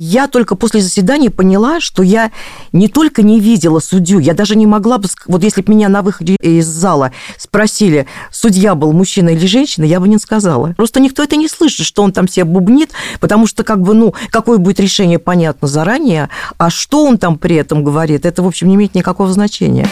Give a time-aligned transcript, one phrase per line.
[0.00, 2.32] Я только после заседания поняла, что я
[2.72, 5.06] не только не видела судью, я даже не могла бы...
[5.26, 10.00] Вот если бы меня на выходе из зала спросили, судья был мужчина или женщина, я
[10.00, 10.72] бы не сказала.
[10.72, 14.14] Просто никто это не слышит, что он там себе бубнит, потому что как бы, ну,
[14.30, 18.66] какое будет решение, понятно заранее, а что он там при этом говорит, это, в общем,
[18.66, 19.88] не имеет никакого значения.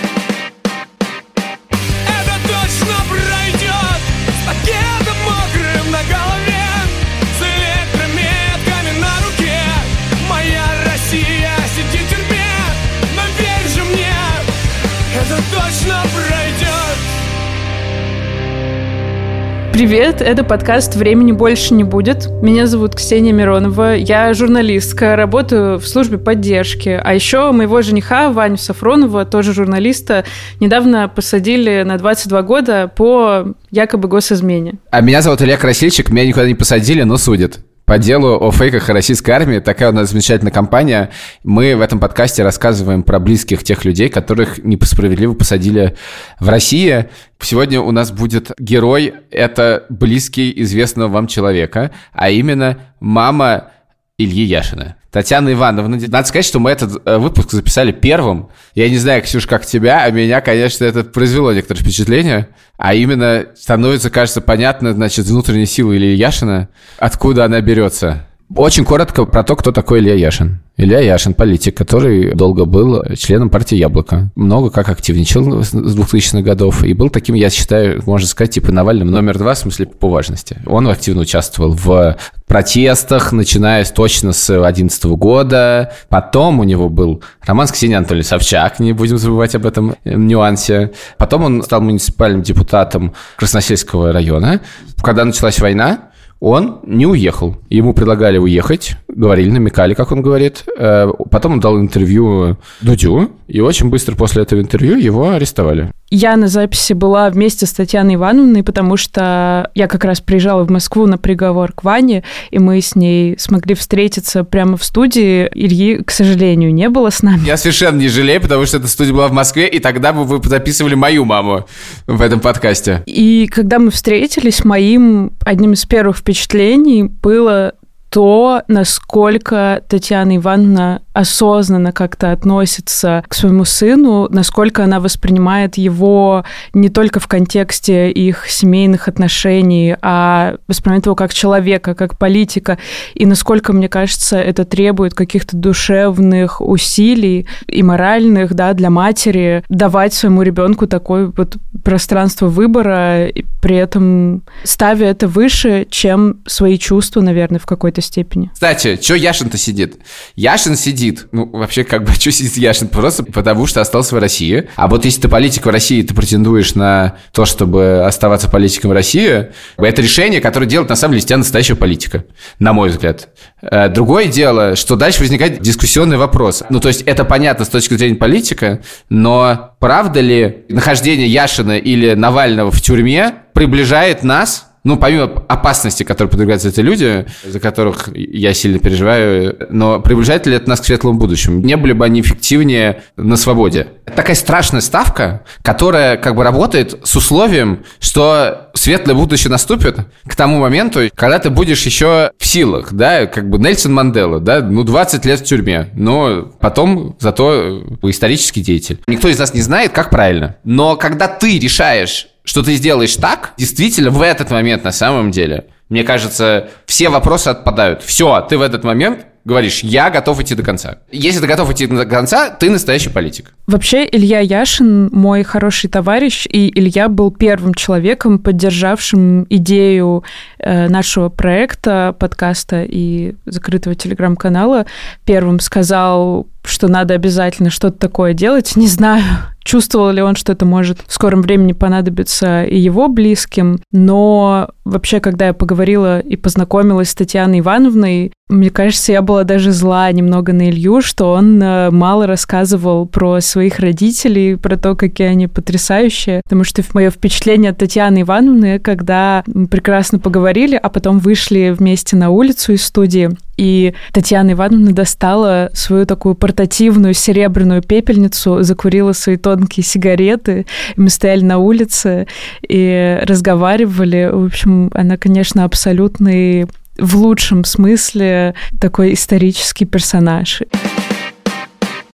[19.73, 22.29] Привет, это подкаст «Времени больше не будет».
[22.43, 27.01] Меня зовут Ксения Миронова, я журналистка, работаю в службе поддержки.
[27.03, 30.27] А еще моего жениха Ваню Сафронова, тоже журналиста,
[30.61, 34.75] недавно посадили на 22 года по якобы госизмене.
[34.91, 37.61] А меня зовут Илья Красильчик, меня никуда не посадили, но судят
[37.93, 39.59] по делу о фейках российской армии.
[39.59, 41.11] Такая у нас замечательная компания.
[41.45, 45.95] Мы в этом подкасте рассказываем про близких тех людей, которых несправедливо посадили
[46.41, 47.11] в России.
[47.39, 53.73] Сегодня у нас будет герой, это близкий известного вам человека, а именно мама
[54.17, 54.97] Ильи Яшина.
[55.13, 55.99] Татьяна Ивановна.
[56.09, 58.49] Надо сказать, что мы этот э, выпуск записали первым.
[58.75, 62.49] Я не знаю, Ксюш, как тебя, а меня, конечно, это произвело некоторое впечатление.
[62.79, 68.27] А именно становится, кажется, понятно, значит, внутренняя сила Ильи Яшина, откуда она берется.
[68.57, 70.61] Очень коротко про то, кто такой Илья Яшин.
[70.77, 74.31] Илья Яшин, политик, который долго был членом партии «Яблоко».
[74.35, 76.83] Много как активничал с 2000-х годов.
[76.83, 80.59] И был таким, я считаю, можно сказать, типа Навальным номер два, в смысле по важности.
[80.67, 85.93] Он активно участвовал в протестах, начиная точно с 2011 года.
[86.09, 90.93] Потом у него был роман с Ксенией Анатольевной Собчак, не будем забывать об этом нюансе.
[91.17, 94.61] Потом он стал муниципальным депутатом Красносельского района.
[95.03, 96.12] Когда началась война,
[96.43, 97.55] он не уехал.
[97.71, 100.65] Ему предлагали уехать, говорили, намекали, как он говорит.
[100.77, 105.93] Э, потом он дал интервью Дудю, и очень быстро после этого интервью его арестовали.
[106.15, 110.71] Я на записи была вместе с Татьяной Ивановной, потому что я как раз приезжала в
[110.71, 115.49] Москву на приговор к Ване, и мы с ней смогли встретиться прямо в студии.
[115.55, 117.47] Ильи, к сожалению, не было с нами.
[117.47, 120.47] Я совершенно не жалею, потому что эта студия была в Москве, и тогда бы вы
[120.47, 121.65] записывали мою маму
[122.07, 123.03] в этом подкасте.
[123.07, 127.73] И когда мы встретились, моим одним из первых впечатлений было
[128.13, 136.89] то, насколько Татьяна Ивановна осознанно как-то относится к своему сыну, насколько она воспринимает его не
[136.89, 142.79] только в контексте их семейных отношений, а воспринимает его как человека, как политика,
[143.15, 150.15] и насколько, мне кажется, это требует каких-то душевных усилий и моральных, да, для матери давать
[150.15, 153.29] своему ребенку такое вот пространство выбора,
[153.61, 158.51] при этом ставя это выше, чем свои чувства, наверное, в какой-то степени.
[158.53, 159.99] Кстати, что Яшин-то сидит?
[160.37, 161.02] Яшин сидит,
[161.33, 162.89] ну, вообще, как бы, что сидит Яшин?
[162.89, 164.69] Просто потому, что остался в России.
[164.77, 168.95] А вот если ты политик в России, ты претендуешь на то, чтобы оставаться политиком в
[168.95, 172.25] России, это решение, которое делает, на самом деле, тебя настоящего политика,
[172.59, 173.29] на мой взгляд.
[173.63, 176.63] Э, другое дело, что дальше возникает дискуссионный вопрос.
[176.71, 182.15] Ну, то есть, это понятно с точки зрения политика, но правда ли нахождение Яшина или
[182.15, 188.53] Навального в тюрьме приближает нас ну, помимо опасности, которой подвергаются эти люди, за которых я
[188.53, 191.61] сильно переживаю, но приближает ли это нас к светлому будущему?
[191.61, 193.89] Не были бы они эффективнее на свободе?
[194.07, 200.35] Это такая страшная ставка, которая как бы работает с условием, что светлое будущее наступит к
[200.35, 204.83] тому моменту, когда ты будешь еще в силах, да, как бы Нельсон Мандела, да, ну,
[204.83, 209.01] 20 лет в тюрьме, но потом зато исторический деятель.
[209.07, 210.57] Никто из нас не знает, как правильно.
[210.65, 215.67] Но когда ты решаешь что ты сделаешь так, действительно, в этот момент на самом деле,
[215.89, 218.03] мне кажется, все вопросы отпадают.
[218.03, 220.99] Все, ты в этот момент говоришь, я готов идти до конца.
[221.11, 223.53] Если ты готов идти до конца, ты настоящий политик.
[223.67, 230.25] Вообще, Илья Яшин мой хороший товарищ, и Илья был первым человеком, поддержавшим идею
[230.59, 234.87] э, нашего проекта, подкаста и закрытого телеграм-канала.
[235.25, 238.77] Первым сказал, что надо обязательно что-то такое делать.
[238.77, 239.23] Не знаю,
[239.65, 245.21] чувствовал ли он, что это может в скором времени понадобиться и его близким, но вообще,
[245.21, 250.53] когда я поговорила и познакомилась с Татьяной Ивановной, мне кажется, я была даже зла немного
[250.53, 256.43] на Илью, что он э, мало рассказывал про своих родителей, про то, какие они потрясающие.
[256.45, 262.15] Потому что мое впечатление от Татьяны Ивановны, когда мы прекрасно поговорили, а потом вышли вместе
[262.17, 263.31] на улицу из студии,
[263.63, 270.67] и Татьяна Ивановна достала свою такую портативную серебряную пепельницу, закурила свои тонкие сигареты,
[270.97, 272.27] и мы стояли на улице
[272.69, 274.31] и разговаривали.
[274.33, 276.67] В общем, она, конечно, абсолютный
[276.99, 280.63] в лучшем смысле такой исторический персонаж.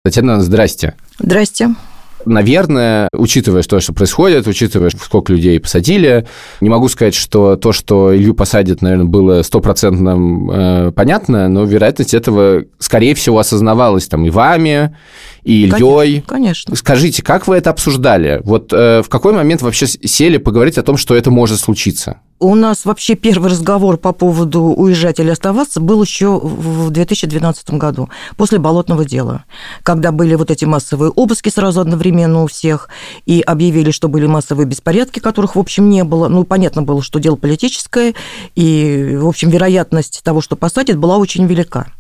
[0.05, 0.95] Татьяна, здрасте.
[1.19, 1.75] Здрасте.
[2.25, 6.27] Наверное, учитывая то, что происходит, учитывая, сколько людей посадили,
[6.61, 12.15] не могу сказать, что то, что Илью посадят, наверное, было стопроцентно э, понятно, но вероятность
[12.15, 14.97] этого, скорее всего, осознавалась там и вами,
[15.43, 16.21] и Ильей.
[16.21, 16.77] Конечно, конечно.
[16.77, 18.41] Скажите, как вы это обсуждали?
[18.45, 22.21] Вот э, в какой момент вообще сели поговорить о том, что это может случиться?
[22.43, 28.09] У нас вообще первый разговор по поводу уезжать или оставаться был еще в 2012 году,
[28.37, 29.45] после болотного дела,
[29.85, 32.89] когда были вот эти массовые обыски сразу одновременно у всех,
[33.27, 36.27] и объявили, что были массовые беспорядки, которых, в общем, не было.
[36.27, 38.13] Ну, понятно было, что дело политическое,
[38.57, 41.93] и, в общем, вероятность того, что посадят, была очень велика.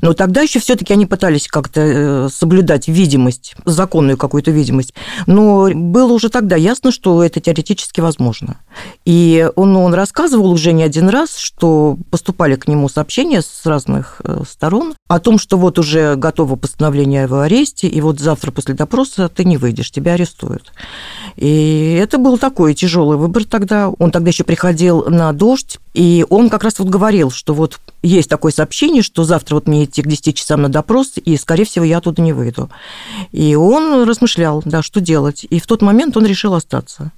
[0.00, 4.94] Но тогда еще все-таки они пытались как-то э, соблюдать видимость, законную какую-то видимость.
[5.26, 8.58] Но было уже тогда ясно, что это теоретически возможно.
[9.04, 14.20] И он, он рассказывал уже не один раз, что поступали к нему сообщения с разных
[14.24, 18.50] э, сторон о том, что вот уже готово постановление о его аресте, и вот завтра
[18.50, 20.72] после допроса ты не выйдешь, тебя арестуют.
[21.36, 23.88] И это был такой тяжелый выбор тогда.
[23.88, 28.28] Он тогда еще приходил на дождь, и он как раз вот говорил, что вот есть
[28.28, 31.86] такое сообщение, что завтра вот мне идти к 10 часам на допрос, и, скорее всего,
[31.86, 32.68] я оттуда не выйду.
[33.32, 35.46] И он размышлял, да, что делать.
[35.48, 37.12] И в тот момент он решил остаться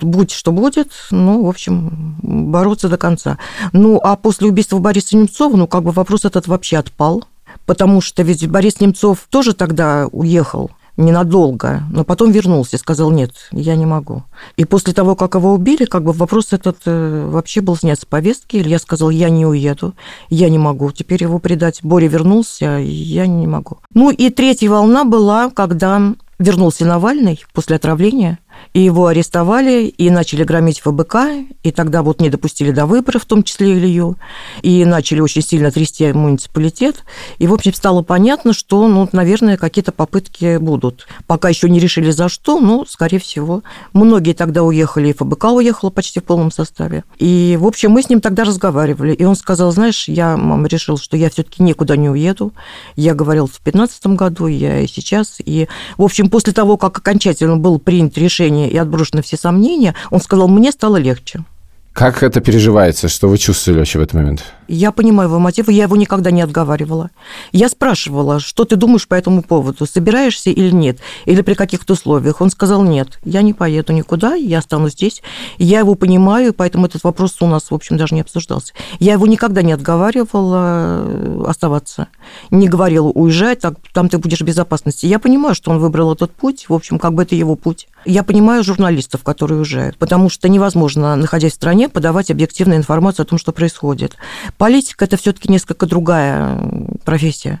[0.00, 3.38] будь что будет, ну, в общем, бороться до конца.
[3.72, 7.24] Ну, а после убийства Бориса Немцова, ну, как бы вопрос этот вообще отпал,
[7.66, 13.32] потому что ведь Борис Немцов тоже тогда уехал ненадолго, но потом вернулся и сказал, нет,
[13.50, 14.24] я не могу.
[14.56, 18.04] И после того, как его убили, как бы вопрос этот э, вообще был снят с
[18.04, 18.56] повестки.
[18.56, 19.94] Илья сказал, я не уеду,
[20.28, 21.80] я не могу теперь его предать.
[21.82, 23.78] Боря вернулся, я не могу.
[23.94, 28.38] Ну и третья волна была, когда вернулся Навальный после отравления–
[28.72, 31.16] и его арестовали, и начали громить ФБК,
[31.62, 34.16] и тогда вот не допустили до выборов, в том числе Илью,
[34.62, 37.04] и начали очень сильно трясти муниципалитет.
[37.38, 41.06] И, в общем, стало понятно, что, ну, наверное, какие-то попытки будут.
[41.26, 43.62] Пока еще не решили за что, но, скорее всего.
[43.92, 47.04] Многие тогда уехали, и ФБК уехала почти в полном составе.
[47.18, 50.96] И, в общем, мы с ним тогда разговаривали, и он сказал, знаешь, я, мама, решил,
[50.96, 52.52] что я все-таки никуда не уеду.
[52.96, 55.36] Я говорил в 2015 году, я и сейчас.
[55.44, 59.94] И, в общем, после того, как окончательно был принят решение решение и отброшены все сомнения,
[60.10, 61.44] он сказал, мне стало легче.
[61.92, 63.08] Как это переживается?
[63.08, 64.44] Что вы чувствовали вообще в этот момент?
[64.66, 67.10] Я понимаю его мотивы, я его никогда не отговаривала.
[67.52, 72.40] Я спрашивала, что ты думаешь по этому поводу, собираешься или нет, или при каких-то условиях.
[72.40, 75.22] Он сказал, нет, я не поеду никуда, я останусь здесь.
[75.58, 78.72] Я его понимаю, поэтому этот вопрос у нас, в общем, даже не обсуждался.
[78.98, 82.08] Я его никогда не отговаривала э, оставаться,
[82.50, 85.04] не говорила уезжать, так, там ты будешь в безопасности.
[85.04, 87.86] Я понимаю, что он выбрал этот путь, в общем, как бы это его путь.
[88.04, 93.26] Я понимаю журналистов, которые уезжают, потому что невозможно, находясь в стране, подавать объективную информацию о
[93.26, 94.16] том, что происходит.
[94.58, 96.58] Политика– это все-таки несколько другая
[97.04, 97.60] профессия.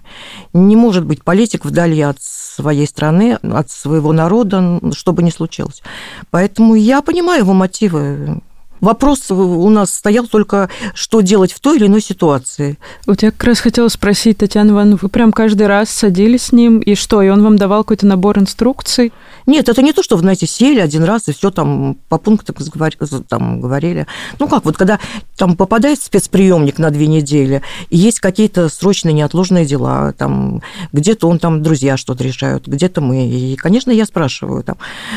[0.52, 5.82] Не может быть политик вдали от своей страны, от своего народа, что бы ни случилось.
[6.30, 8.40] Поэтому я понимаю его мотивы.
[8.82, 12.78] Вопрос у нас стоял только, что делать в той или иной ситуации.
[13.06, 16.80] Вот я как раз хотела спросить, Татьяна Ивановна, вы прям каждый раз садились с ним,
[16.80, 19.12] и что, и он вам давал какой-то набор инструкций?
[19.46, 22.56] Нет, это не то, что, знаете, сели один раз и все там по пунктам
[23.28, 24.06] там, говорили.
[24.38, 24.98] Ну как, вот когда
[25.36, 30.62] там попадает спецприемник на две недели, и есть какие-то срочные неотложные дела, там
[30.92, 33.28] где-то он там друзья что-то решают, где-то мы.
[33.28, 34.76] И, конечно, я спрашиваю там,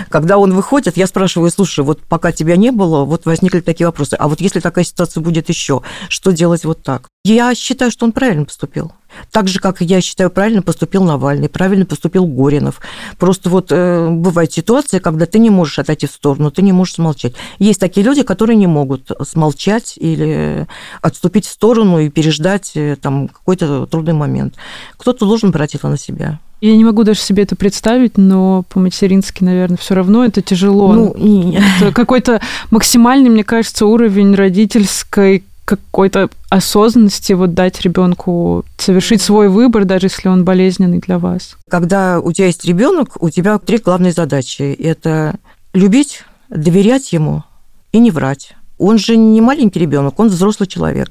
[0.09, 4.15] когда он выходит, я спрашиваю, слушай, вот пока тебя не было, вот возникли такие вопросы,
[4.15, 7.07] а вот если такая ситуация будет еще, что делать вот так?
[7.25, 8.91] Я считаю, что он правильно поступил.
[9.31, 12.79] Так же, как я считаю, правильно поступил Навальный, правильно поступил Горинов.
[13.17, 16.93] Просто вот э, бывает ситуация, когда ты не можешь отойти в сторону, ты не можешь
[16.93, 17.33] смолчать.
[17.57, 20.67] Есть такие люди, которые не могут смолчать или
[21.01, 24.53] отступить в сторону и переждать э, там какой-то трудный момент.
[24.95, 26.39] Кто-то должен брать это на себя.
[26.61, 30.93] Я не могу даже себе это представить, но по-матерински, наверное, все равно это тяжело.
[30.93, 31.57] Ну, и...
[31.79, 32.39] это какой-то
[32.69, 40.29] максимальный, мне кажется, уровень родительской какой-то осознанности вот дать ребенку совершить свой выбор, даже если
[40.29, 41.57] он болезненный для вас?
[41.69, 44.61] Когда у тебя есть ребенок, у тебя три главные задачи.
[44.61, 45.35] Это
[45.73, 47.43] любить, доверять ему
[47.91, 48.55] и не врать.
[48.77, 51.09] Он же не маленький ребенок, он взрослый человек.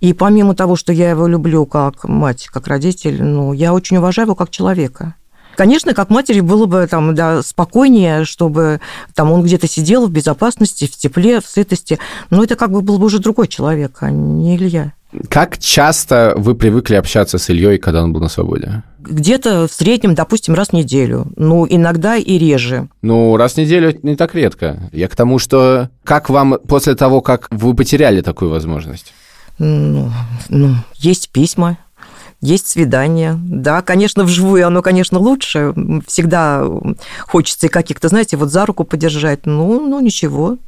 [0.00, 4.26] И помимо того, что я его люблю как мать, как родитель, ну, я очень уважаю
[4.26, 5.14] его как человека.
[5.56, 8.80] Конечно, как матери было бы там, да, спокойнее, чтобы
[9.14, 11.98] там он где-то сидел в безопасности, в тепле, в сытости.
[12.30, 14.92] Но это как бы был бы уже другой человек, а не Илья.
[15.28, 18.82] Как часто вы привыкли общаться с Ильей, когда он был на свободе?
[18.98, 21.26] Где-то в среднем, допустим, раз в неделю.
[21.36, 22.88] Ну, иногда и реже.
[23.02, 24.88] Ну, раз в неделю не так редко.
[24.92, 29.12] Я к тому, что как вам после того, как вы потеряли такую возможность?
[29.58, 30.10] Ну,
[30.48, 31.78] ну, есть письма,
[32.44, 33.38] есть свидание.
[33.42, 35.74] Да, конечно, вживую оно, конечно, лучше.
[36.06, 36.64] Всегда
[37.20, 39.46] хочется и каких-то, знаете, вот за руку подержать.
[39.46, 40.58] Ну, ну ничего.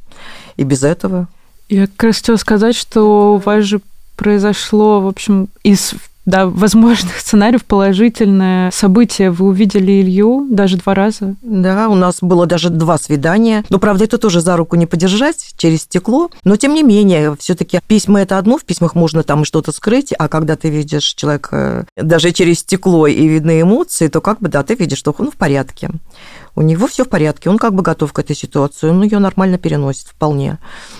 [0.55, 1.27] И без этого.
[1.69, 3.81] Я как раз хотела сказать, что у вас же
[4.15, 5.93] произошло, в общем, из
[6.27, 9.31] да, возможных сценариев положительное событие.
[9.31, 11.35] Вы увидели Илью даже два раза?
[11.41, 13.63] Да, у нас было даже два свидания.
[13.69, 16.29] Но, правда, это тоже за руку не подержать через стекло.
[16.43, 20.13] Но, тем не менее, все таки письма– это одно, в письмах можно там что-то скрыть,
[20.19, 24.63] а когда ты видишь человека даже через стекло и видны эмоции, то как бы, да,
[24.63, 25.89] ты видишь, что он в порядке.
[26.57, 29.59] У него все в порядке, он как бы готов к этой ситуации, он ее нормально
[29.59, 30.57] переносит вполне.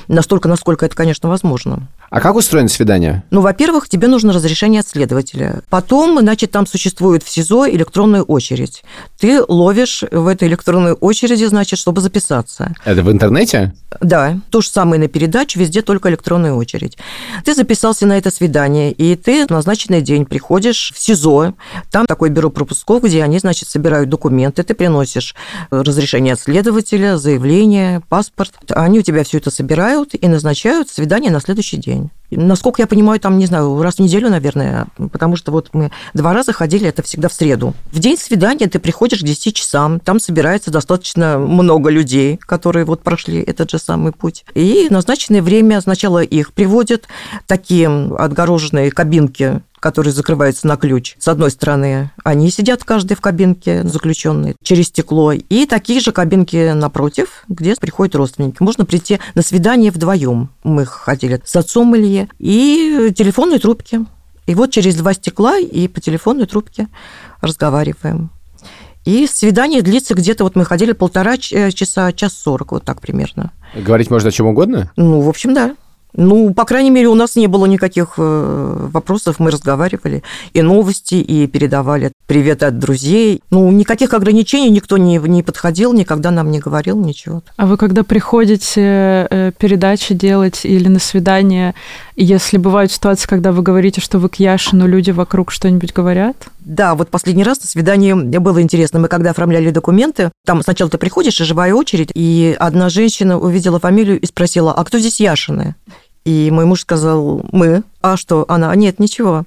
[0.07, 1.87] Настолько, насколько это, конечно, возможно.
[2.11, 3.23] А как устроено свидание?
[3.31, 5.61] Ну, во-первых, тебе нужно разрешение от следователя.
[5.69, 8.83] Потом, значит, там существует в СИЗО электронная очередь.
[9.19, 12.75] Ты ловишь в этой электронной очереди, значит, чтобы записаться.
[12.85, 13.73] Это в интернете?
[13.99, 16.97] Да, то же самое на передачу, везде только электронная очередь.
[17.43, 21.55] Ты записался на это свидание, и ты в назначенный день приходишь в СИЗО.
[21.91, 24.63] Там такое бюро пропусков, где они, значит, собирают документы.
[24.63, 25.35] Ты приносишь
[25.69, 28.53] разрешение от следователя, заявление, паспорт.
[28.69, 32.09] Они у тебя все это собирают и назначают свидание на следующий день.
[32.29, 36.33] Насколько я понимаю, там, не знаю, раз в неделю, наверное, потому что вот мы два
[36.33, 37.73] раза ходили, это всегда в среду.
[37.91, 43.01] В день свидания ты приходишь к 10 часам, там собирается достаточно много людей, которые вот
[43.01, 44.43] прошли этот же самый путь.
[44.55, 47.07] И назначенное время сначала их приводят,
[47.45, 51.15] такие отгороженные кабинки которые закрываются на ключ.
[51.19, 55.31] С одной стороны, они сидят каждый в кабинке, заключенные, через стекло.
[55.33, 58.57] И такие же кабинки напротив, где приходят родственники.
[58.59, 60.49] Можно прийти на свидание вдвоем.
[60.63, 62.29] Мы ходили с отцом Илье.
[62.39, 64.05] И телефонные трубки.
[64.45, 66.87] И вот через два стекла и по телефонной трубке
[67.41, 68.31] разговариваем.
[69.05, 73.53] И свидание длится где-то, вот мы ходили полтора часа, час сорок, вот так примерно.
[73.73, 74.91] Говорить можно о чем угодно?
[74.97, 75.75] Ну, в общем, да.
[76.13, 80.23] Ну, по крайней мере, у нас не было никаких э, вопросов, мы разговаривали
[80.53, 83.41] и новости, и передавали привет от друзей.
[83.49, 87.41] Ну, никаких ограничений никто не, не подходил, никогда нам не говорил ничего.
[87.55, 91.73] А вы когда приходите э, передачи делать или на свидание,
[92.15, 96.35] если бывают ситуации, когда вы говорите, что вы к Яшину, люди вокруг что-нибудь говорят?
[96.59, 98.99] Да, вот последний раз на свидании было интересно.
[98.99, 103.79] Мы когда оформляли документы, там сначала ты приходишь, и живая очередь, и одна женщина увидела
[103.79, 105.75] фамилию и спросила, а кто здесь Яшины?
[106.27, 107.83] И мой муж сказал, мы.
[108.01, 108.43] А что?
[108.49, 109.45] Она, нет, ничего.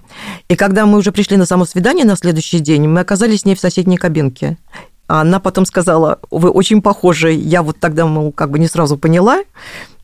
[0.48, 3.54] И когда мы уже пришли на само свидание на следующий день, мы оказались с ней
[3.54, 4.56] в соседней кабинке.
[5.06, 7.32] А она потом сказала, вы очень похожи.
[7.32, 9.42] Я вот тогда, мол, как бы не сразу поняла,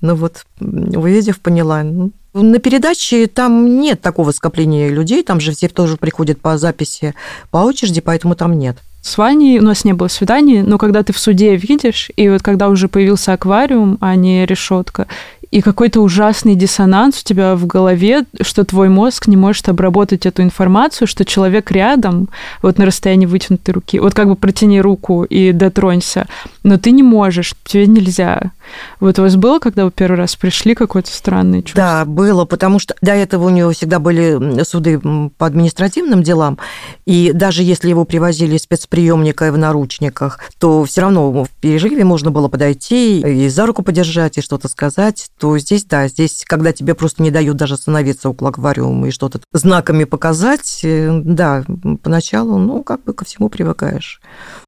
[0.02, 1.82] но вот увидев, поняла.
[1.82, 7.14] Ну, на передаче там нет такого скопления людей, там же все тоже приходят по записи
[7.50, 8.76] по очереди, поэтому там нет.
[9.06, 12.42] С Ваней у нас не было свиданий, но когда ты в суде видишь, и вот
[12.42, 15.06] когда уже появился аквариум, а не решетка,
[15.50, 20.42] и какой-то ужасный диссонанс у тебя в голове, что твой мозг не может обработать эту
[20.42, 22.28] информацию, что человек рядом,
[22.62, 26.26] вот на расстоянии вытянутой руки, вот как бы протяни руку и дотронься,
[26.62, 28.52] но ты не можешь, тебе нельзя.
[29.00, 31.82] Вот у вас было, когда вы первый раз пришли, какое-то странное чувство?
[31.82, 35.00] Да, было, потому что до этого у него всегда были суды
[35.36, 36.58] по административным делам,
[37.04, 42.48] и даже если его привозили спецприемника в наручниках, то все равно в переживе можно было
[42.48, 47.22] подойти и за руку подержать, и что-то сказать, то здесь, да, здесь, когда тебе просто
[47.22, 51.64] не дают даже остановиться около аквариума и что-то знаками показать, э, да,
[52.02, 54.20] поначалу, ну, как бы ко всему привыкаешь.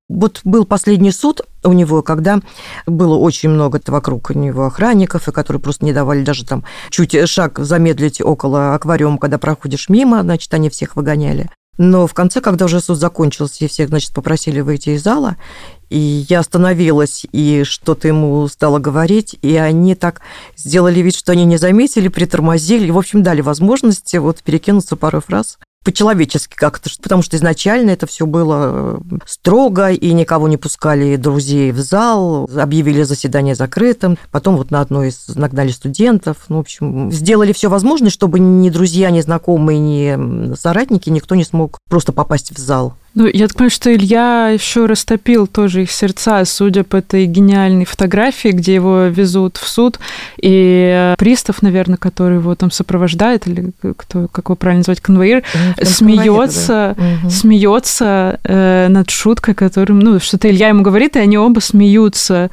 [0.08, 2.40] Вот был последний суд у него, когда
[2.86, 7.28] было очень много вокруг у него охранников, и которые просто не давали даже там чуть
[7.28, 11.50] шаг замедлить около аквариума, когда проходишь мимо, значит, они всех выгоняли.
[11.76, 15.36] Но в конце, когда уже суд закончился, и всех, значит, попросили выйти из зала,
[15.90, 20.22] и я остановилась и что-то ему стала говорить, и они так
[20.56, 25.20] сделали вид, что они не заметили, притормозили, и, в общем, дали возможность вот перекинуться пару
[25.20, 31.16] фраз по-человечески как-то, потому что изначально это все было э, строго, и никого не пускали
[31.16, 36.60] друзей в зал, объявили заседание закрытым, потом вот на одной из нагнали студентов, ну, в
[36.60, 42.12] общем, сделали все возможное, чтобы ни друзья, ни знакомые, ни соратники, никто не смог просто
[42.12, 42.92] попасть в зал.
[43.18, 47.84] Ну, я так понимаю, что Илья еще растопил тоже их сердца, судя по этой гениальной
[47.84, 49.98] фотографии, где его везут в суд,
[50.40, 55.42] и пристав, наверное, который его там сопровождает, или кто, как его правильно называть, конвоир,
[55.82, 57.28] смеется, да.
[57.28, 62.50] смеется э, над шуткой, которым, ну, что-то Илья ему говорит, и они оба смеются.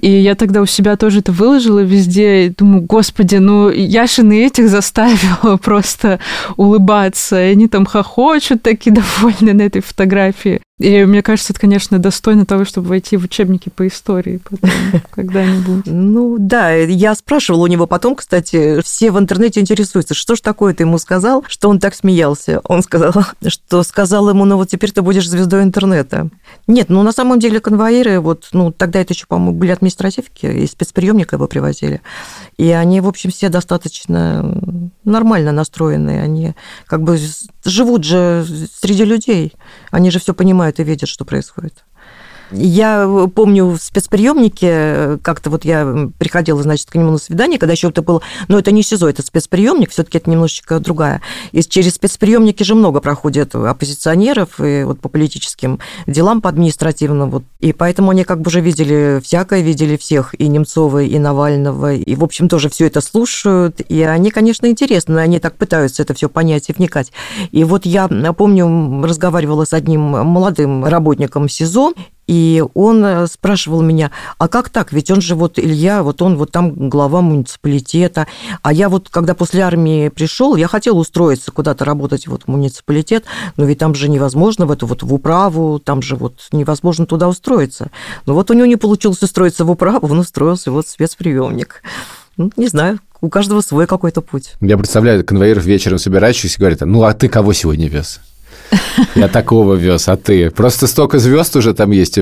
[0.00, 2.46] И я тогда у себя тоже это выложила везде.
[2.46, 6.20] И думаю, господи, ну Яшин и этих заставила просто
[6.56, 7.40] улыбаться.
[7.42, 10.60] И они там хохочут такие довольны на этой фотографии.
[10.78, 14.70] И мне кажется, это, конечно, достойно того, чтобы войти в учебники по истории потом,
[15.10, 15.86] когда-нибудь.
[15.86, 20.74] Ну да, я спрашивала у него потом, кстати, все в интернете интересуются, что ж такое
[20.74, 22.60] ты ему сказал, что он так смеялся.
[22.64, 23.14] Он сказал,
[23.46, 26.28] что сказал ему, ну вот теперь ты будешь звездой интернета.
[26.66, 30.66] Нет, ну на самом деле конвоиры, вот, ну тогда это еще, по-моему, были административки, и
[30.66, 32.02] спецприемника его привозили.
[32.58, 34.60] И они, в общем, все достаточно
[35.04, 36.22] нормально настроенные.
[36.22, 36.54] Они
[36.86, 37.18] как бы
[37.64, 38.46] живут же
[38.80, 39.54] среди людей.
[39.90, 41.85] Они же все понимают и видят, что происходит.
[42.50, 47.88] Я помню в спецприемнике, как-то вот я приходила, значит, к нему на свидание, когда еще
[47.88, 51.22] это было, но это не СИЗО, это спецприемник, все-таки это немножечко другая.
[51.52, 57.42] И через спецприемники же много проходит оппозиционеров и вот по политическим делам, по административным, вот.
[57.60, 62.14] И поэтому они как бы уже видели всякое, видели всех, и Немцова, и Навального, и,
[62.14, 66.28] в общем, тоже все это слушают, и они, конечно, интересны, они так пытаются это все
[66.28, 67.12] понять и вникать.
[67.50, 71.92] И вот я помню, разговаривала с одним молодым работником СИЗО,
[72.26, 74.92] и он э, спрашивал меня, а как так?
[74.92, 78.26] Ведь он же вот Илья, вот он вот там глава муниципалитета.
[78.62, 83.24] А я вот, когда после армии пришел, я хотел устроиться куда-то работать вот в муниципалитет,
[83.56, 87.28] но ведь там же невозможно в эту вот в управу, там же вот невозможно туда
[87.28, 87.90] устроиться.
[88.26, 91.82] Но вот у него не получилось устроиться в управу, он устроился вот в спецприемник.
[92.36, 94.54] Ну, не знаю, у каждого свой какой-то путь.
[94.60, 98.20] Я представляю, конвоиров вечером собирающихся говорят, ну, а ты кого сегодня вез?
[99.14, 100.50] Я такого вез, а ты?
[100.50, 102.18] Просто столько звезд уже там есть,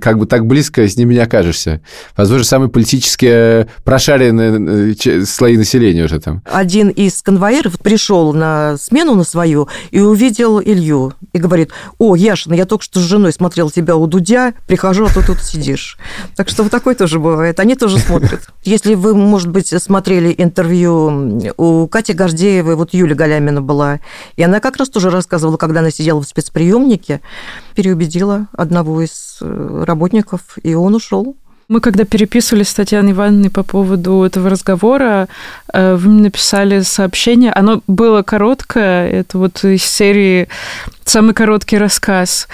[0.00, 1.80] как бы так близко с ними не окажешься.
[2.16, 6.42] Возможно, самые политически прошаренные э, слои населения уже там.
[6.44, 12.54] Один из конвоиров пришел на смену на свою и увидел Илью и говорит, о, Яшина,
[12.54, 15.98] я только что с женой смотрел тебя у Дудя, прихожу, а ты тут сидишь.
[16.36, 17.60] Так что вот такое тоже бывает.
[17.60, 18.40] Они тоже смотрят.
[18.64, 24.00] Если вы, может быть, смотрели интервью у Кати Гордеевой, вот Юля Галямина была,
[24.36, 27.20] и она как раз тоже рассказывала, когда она сидела в спецприемнике,
[27.74, 31.36] переубедила одного из э, работников, и он ушел.
[31.68, 35.28] Мы когда переписывались с Татьяной Ивановной по поводу этого разговора,
[35.72, 37.52] э, вы мне написали сообщение.
[37.52, 39.08] Оно было короткое.
[39.08, 40.48] Это вот из серии
[41.04, 42.48] «Самый короткий рассказ».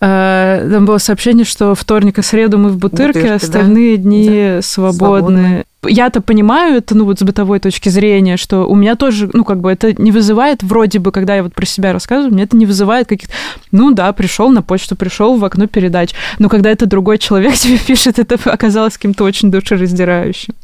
[0.00, 4.02] Э, там было сообщение, что вторник и среду мы в Бутырке, Бутырке остальные да.
[4.02, 4.62] дни да.
[4.62, 5.64] свободны.
[5.84, 9.60] Я-то понимаю это, ну, вот с бытовой точки зрения, что у меня тоже, ну, как
[9.60, 12.66] бы это не вызывает, вроде бы, когда я вот про себя рассказываю, мне это не
[12.66, 13.34] вызывает каких-то,
[13.72, 16.12] ну, да, пришел на почту, пришел в окно передач.
[16.38, 20.54] Но когда это другой человек тебе пишет, это оказалось каким-то очень душераздирающим.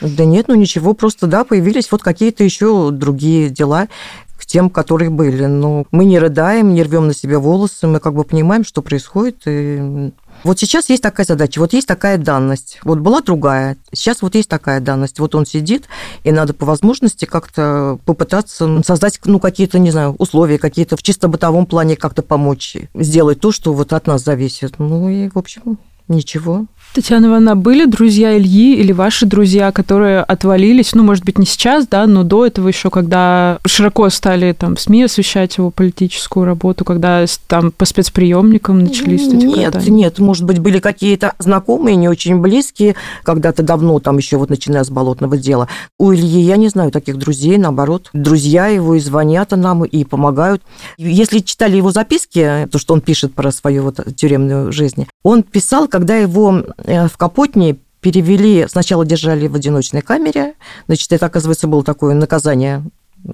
[0.00, 3.88] Да нет, ну ничего, просто да, появились вот какие-то еще другие дела
[4.36, 5.46] к тем, которые были.
[5.46, 9.42] Но мы не рыдаем, не рвем на себя волосы, мы как бы понимаем, что происходит.
[9.46, 10.10] И...
[10.44, 14.48] Вот сейчас есть такая задача, вот есть такая данность, вот была другая, сейчас вот есть
[14.48, 15.86] такая данность, вот он сидит,
[16.24, 21.28] и надо по возможности как-то попытаться создать, ну, какие-то, не знаю, условия, какие-то в чисто
[21.28, 24.78] бытовом плане как-то помочь, сделать то, что вот от нас зависит.
[24.78, 25.78] Ну и, в общем,
[26.08, 26.66] ничего.
[26.94, 31.86] Татьяна Ивановна, были друзья Ильи или ваши друзья, которые отвалились, ну, может быть, не сейчас,
[31.86, 37.24] да, но до этого еще, когда широко стали там СМИ освещать его политическую работу, когда
[37.46, 39.90] там по спецприемникам начались эти Нет, катания?
[39.90, 44.84] нет, может быть, были какие-то знакомые, не очень близкие, когда-то давно, там еще вот начиная
[44.84, 45.68] с болотного дела.
[45.98, 50.62] У Ильи, я не знаю таких друзей, наоборот, друзья его и звонят нам, и помогают.
[50.98, 55.88] Если читали его записки, то, что он пишет про свою вот тюремную жизнь, он писал,
[55.88, 60.54] когда его в Капотне перевели, сначала держали в одиночной камере,
[60.86, 62.82] значит, это, оказывается, было такое наказание,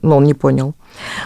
[0.02, 0.74] но он не понял.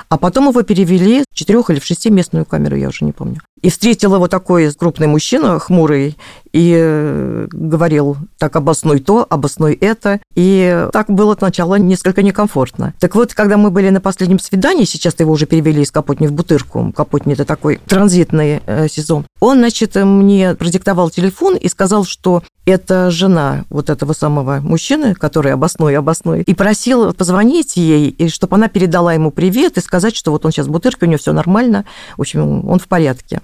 [0.09, 3.41] А потом его перевели в четырех или в шестиместную камеру, я уже не помню.
[3.61, 6.17] И встретил его такой крупный мужчина, хмурый,
[6.53, 10.21] и э, говорил так обоснуй то, обоснуй это.
[10.35, 12.95] И так было сначала несколько некомфортно.
[13.01, 16.33] Так вот, когда мы были на последнем свидании, сейчас его уже перевели из Капотни в
[16.33, 22.43] Бутырку, Капотни– это такой транзитный э, сезон, он, значит, мне продиктовал телефон и сказал, что
[22.65, 28.57] это жена вот этого самого мужчины, который обоснуй, обоснуй, и просил позвонить ей, и чтобы
[28.57, 31.33] она передала ему привет и сказать, что вот он сейчас в Бутырке, у него все
[31.33, 31.85] нормально,
[32.17, 33.41] в общем, он в порядке.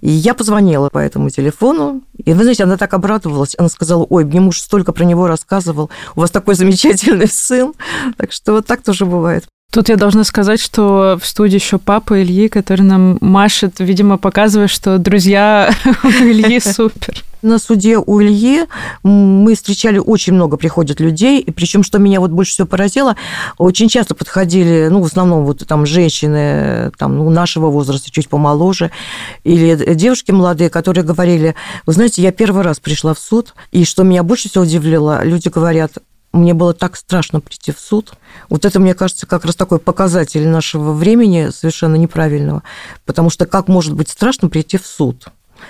[0.00, 4.24] И я позвонила по этому телефону, и вы знаете, она так обрадовалась, она сказала, ой,
[4.24, 7.72] мне муж столько про него рассказывал, у вас такой замечательный сын,
[8.16, 9.44] так что вот так тоже бывает.
[9.70, 14.66] Тут я должна сказать, что в студии еще папа Ильи, который нам машет, видимо, показывая,
[14.66, 17.22] что друзья Ильи супер.
[17.42, 18.66] На суде у Ильи
[19.02, 23.16] мы встречали очень много приходят людей, и причем, что меня вот больше всего поразило,
[23.58, 28.92] очень часто подходили, ну, в основном вот там женщины там, ну, нашего возраста, чуть помоложе,
[29.42, 34.04] или девушки молодые, которые говорили, вы знаете, я первый раз пришла в суд, и что
[34.04, 35.94] меня больше всего удивило, люди говорят,
[36.32, 38.12] мне было так страшно прийти в суд.
[38.48, 42.62] Вот это, мне кажется, как раз такой показатель нашего времени совершенно неправильного.
[43.04, 45.26] Потому что как может быть страшно прийти в суд?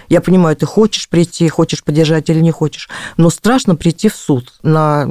[0.09, 4.52] Я понимаю, ты хочешь прийти, хочешь поддержать или не хочешь, но страшно прийти в суд
[4.62, 5.09] на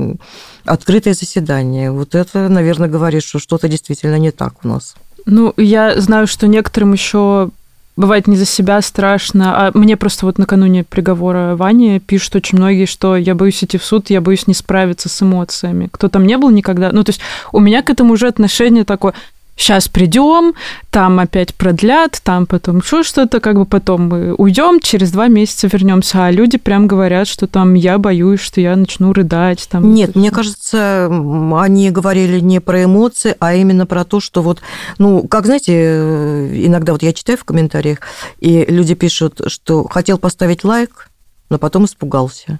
[0.66, 1.92] открытое заседание.
[1.92, 4.96] Вот это, наверное, говорит, что что-то действительно не так у нас.
[5.26, 7.52] Ну, я знаю, что некоторым еще
[7.96, 9.68] бывает не за себя страшно.
[9.68, 13.86] А мне просто вот накануне приговора Вани пишут очень многие, что я боюсь идти в
[13.86, 15.90] суд, я боюсь не справиться с эмоциями.
[15.92, 16.92] Кто там не был никогда?
[16.92, 19.14] Ну, то есть у меня к этому уже отношение такое,
[19.62, 20.54] сейчас придем,
[20.90, 25.68] там опять продлят, там потом еще что-то, как бы потом мы уйдем, через два месяца
[25.68, 26.26] вернемся.
[26.26, 29.68] А люди прям говорят, что там я боюсь, что я начну рыдать.
[29.70, 34.62] Там, Нет, мне кажется, они говорили не про эмоции, а именно про то, что вот,
[34.98, 38.00] ну, как знаете, иногда вот я читаю в комментариях,
[38.40, 41.10] и люди пишут, что хотел поставить лайк,
[41.50, 42.60] но потом испугался.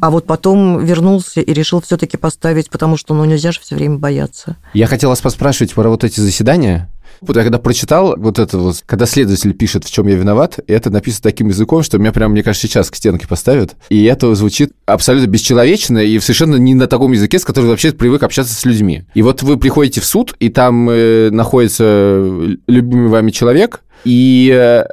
[0.00, 3.98] А вот потом вернулся и решил все-таки поставить, потому что ну нельзя же все время
[3.98, 4.56] бояться.
[4.74, 6.88] Я хотел вас поспрашивать про вот эти заседания.
[7.20, 10.90] Вот я когда прочитал вот это вот, когда следователь пишет, в чем я виноват, это
[10.90, 13.74] написано таким языком, что меня прям, мне кажется, сейчас к стенке поставят.
[13.88, 18.22] И это звучит абсолютно бесчеловечно и совершенно не на таком языке, с которым вообще привык
[18.22, 19.04] общаться с людьми.
[19.14, 22.30] И вот вы приходите в суд, и там э, находится
[22.66, 24.84] любимый вами человек, и э,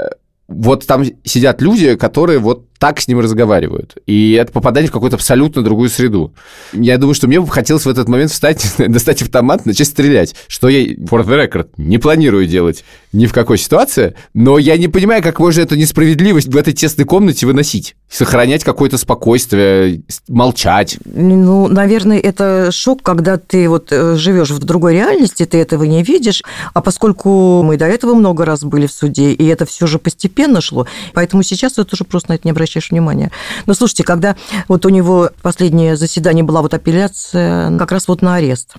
[0.47, 3.95] вот там сидят люди, которые вот так с ним разговаривают.
[4.05, 6.35] И это попадание в какую-то абсолютно другую среду.
[6.71, 10.35] Я думаю, что мне бы хотелось в этот момент встать, достать автомат, начать стрелять.
[10.47, 14.87] Что я, for the record, не планирую делать ни в какой ситуации, но я не
[14.87, 17.95] понимаю, как можно эту несправедливость в этой тесной комнате выносить.
[18.09, 20.97] Сохранять какое-то спокойствие, молчать.
[21.05, 26.03] Ну, наверное, это шок, когда ты вот э, живешь в другой реальности, ты этого не
[26.03, 26.43] видишь.
[26.73, 30.61] А поскольку мы до этого много раз были в суде, и это все же постепенно
[30.61, 33.31] шло, поэтому сейчас ты тоже просто на это не обращаешь обращаешь внимание.
[33.65, 34.35] Но слушайте, когда
[34.67, 38.75] вот у него последнее заседание была вот апелляция как раз вот на арест,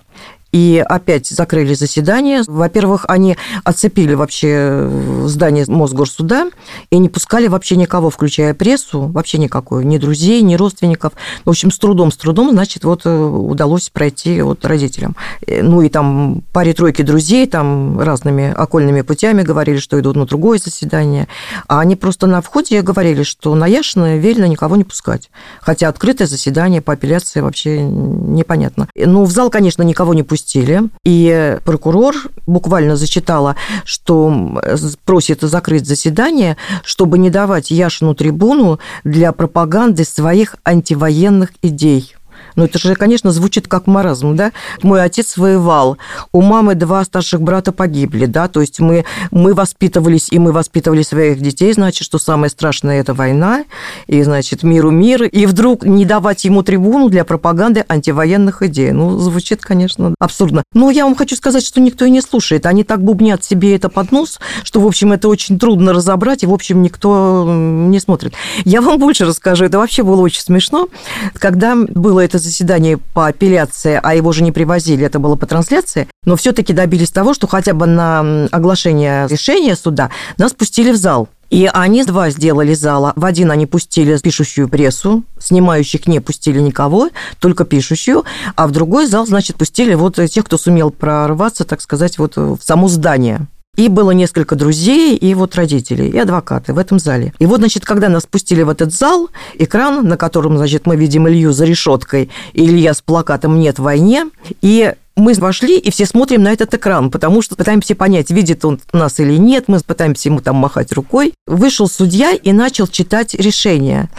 [0.57, 2.43] и опять закрыли заседание.
[2.47, 4.89] Во-первых, они оцепили вообще
[5.25, 6.51] здание Мосгорсуда
[6.91, 11.13] и не пускали вообще никого, включая прессу, вообще никакую, ни друзей, ни родственников.
[11.45, 15.15] В общем, с трудом, с трудом, значит, вот э, удалось пройти вот родителям.
[15.47, 20.59] Э, ну и там паре-тройки друзей там разными окольными путями говорили, что идут на другое
[20.59, 21.29] заседание.
[21.69, 25.31] А они просто на входе говорили, что на Яшина велено никого не пускать.
[25.61, 28.89] Хотя открытое заседание по апелляции вообще непонятно.
[28.95, 30.83] Ну, в зал, конечно, никого не пустили отпустили.
[31.05, 32.15] И прокурор
[32.47, 34.61] буквально зачитала, что
[35.05, 42.15] просит закрыть заседание, чтобы не давать Яшину трибуну для пропаганды своих антивоенных идей.
[42.57, 44.53] Ну, это же, конечно, звучит как маразм, да?
[44.83, 45.99] Мой отец воевал,
[46.33, 48.49] у мамы два старших брата погибли, да?
[48.49, 53.15] То есть мы, мы воспитывались, и мы воспитывали своих детей, значит, что самое страшное– это
[53.15, 53.65] война,
[54.07, 58.93] и, значит, миру мир, и вдруг не давать ему трибуну для пропаганды антивоенных идей.
[58.93, 60.63] Ну, звучит, конечно, абсурдно.
[60.73, 62.67] Но я вам хочу сказать, что никто и не слушает.
[62.67, 66.47] Они так бубнят себе это под нос, что, в общем, это очень трудно разобрать, и,
[66.47, 68.33] в общем, никто не смотрит.
[68.65, 69.65] Я вам больше расскажу.
[69.65, 70.89] Это вообще было очень смешно.
[71.35, 76.09] Когда было это заседание по апелляции, а его же не привозили, это было по трансляции,
[76.25, 81.29] но все-таки добились того, что хотя бы на оглашение решения суда нас пустили в зал.
[81.49, 83.13] И они два сделали зала.
[83.15, 88.25] В один они пустили пишущую прессу, снимающих не пустили никого, только пишущую,
[88.57, 92.59] а в другой зал, значит, пустили вот тех, кто сумел прорваться, так сказать, вот в
[92.61, 93.47] само здание.
[93.77, 97.33] И было несколько друзей, и вот родителей, и адвокаты в этом зале.
[97.39, 101.29] И вот, значит, когда нас пустили в этот зал, экран, на котором, значит, мы видим
[101.29, 104.27] Илью за решеткой, и Илья с плакатом «Нет войне»,
[104.63, 108.79] и мы вошли и все смотрим на этот экран, потому что пытаемся понять, видит он
[108.93, 111.33] нас или нет, мы пытаемся ему там махать рукой.
[111.47, 114.11] Вышел судья и начал читать решение.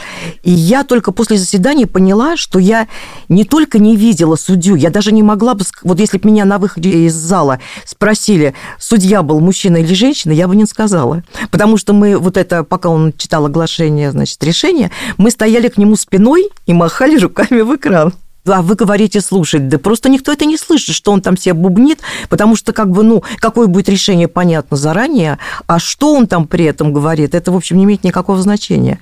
[0.44, 2.88] И я только после заседания поняла, что я
[3.30, 5.64] не только не видела судью, я даже не могла бы...
[5.84, 10.48] Вот если бы меня на выходе из зала спросили, судья был мужчина или женщина, я
[10.48, 11.24] бы не сказала.
[11.52, 15.96] Потому что мы вот это, пока он читал оглашение, значит, решение, мы стояли к нему
[15.96, 18.14] спиной и махали руками в экран
[18.48, 19.68] а вы говорите слушать.
[19.68, 23.04] Да просто никто это не слышит, что он там себе бубнит, потому что как бы,
[23.04, 27.56] ну, какое будет решение, понятно заранее, а что он там при этом говорит, это, в
[27.56, 29.00] общем, не имеет никакого значения.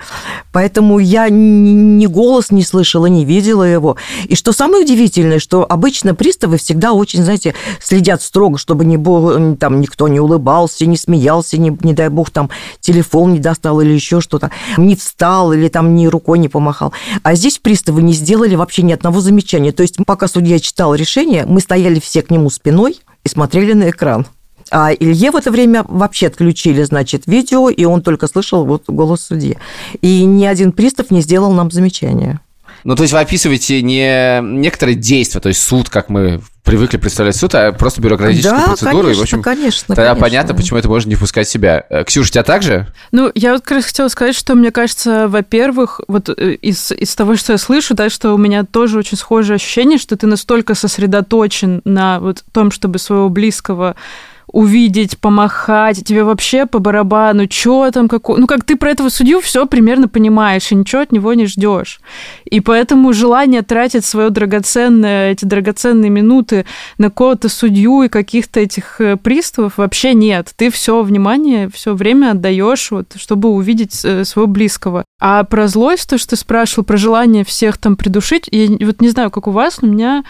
[0.52, 3.98] Поэтому я ни голос не слышала, не видела его.
[4.26, 9.56] И что самое удивительное, что обычно приставы всегда очень, знаете, следят строго, чтобы не было,
[9.56, 13.92] там никто не улыбался, не смеялся, не, не дай бог, там телефон не достал или
[13.92, 16.94] еще что-то, не встал или там ни рукой не помахал.
[17.24, 19.72] А здесь приставы не сделали вообще ни одного замечания замечание.
[19.72, 23.90] То есть пока судья читал решение, мы стояли все к нему спиной и смотрели на
[23.90, 24.26] экран.
[24.72, 29.22] А Илье в это время вообще отключили, значит, видео, и он только слышал вот голос
[29.22, 29.58] судьи.
[30.02, 32.40] И ни один пристав не сделал нам замечания.
[32.84, 37.36] Ну, то есть вы описываете не некоторые действия, то есть суд, как мы привыкли представлять
[37.36, 39.04] суд, а просто бюрократическую да, процедуру.
[39.04, 40.22] Конечно, и, в общем, конечно, тогда конечно.
[40.22, 41.86] понятно, почему это можно не впускать себя.
[41.90, 42.88] Э, Ксюша, тебя так же?
[43.12, 47.16] Ну, я вот как раз хотела сказать, что мне кажется, во-первых, вот э, из, из
[47.16, 50.74] того, что я слышу, да, что у меня тоже очень схожее ощущение, что ты настолько
[50.74, 53.96] сосредоточен на вот том, чтобы своего близкого
[54.48, 58.40] увидеть, помахать, тебе вообще по барабану, что там, какой...
[58.40, 62.00] Ну, как ты про этого судью все примерно понимаешь, и ничего от него не ждешь.
[62.46, 66.66] И поэтому желание тратить свое драгоценное, эти драгоценные минуты
[66.98, 70.54] на кого-то судью и каких-то этих э, приставов вообще нет.
[70.56, 75.06] Ты все внимание, все время отдаешь, вот, чтобы увидеть э, своего близкого.
[75.20, 79.10] А про злость, то, что ты спрашивал, про желание всех там придушить, я вот не
[79.10, 80.24] знаю, как у вас, но у меня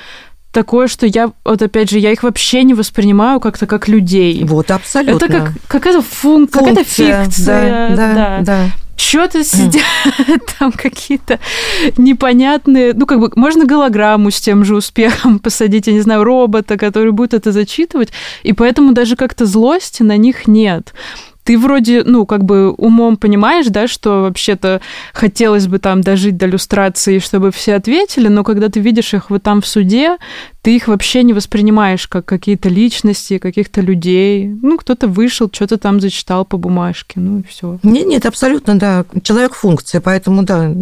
[0.55, 4.41] такое, что я, вот опять же, я их вообще не воспринимаю как-то как людей.
[4.45, 5.25] Вот, абсолютно.
[5.25, 7.89] Это как какая-то функ, какая-то фикция.
[7.89, 8.39] Да, да, да.
[8.41, 8.69] да.
[8.95, 9.83] Что-то сидят
[10.59, 11.39] там какие-то
[11.97, 12.93] непонятные...
[12.93, 17.11] Ну, как бы, можно голограмму с тем же успехом посадить, я не знаю, робота, который
[17.11, 18.09] будет это зачитывать,
[18.43, 20.93] и поэтому даже как-то злости на них нет
[21.45, 24.81] ты вроде, ну, как бы умом понимаешь, да, что вообще-то
[25.13, 29.43] хотелось бы там дожить до люстрации, чтобы все ответили, но когда ты видишь их вот
[29.43, 30.17] там в суде,
[30.63, 34.47] ты их вообще не воспринимаешь как какие-то личности, каких-то людей.
[34.47, 37.77] Ну, кто-то вышел, что-то там зачитал по бумажке, ну и все.
[37.83, 39.05] Нет, нет, абсолютно, да.
[39.21, 40.73] Человек функция, поэтому да.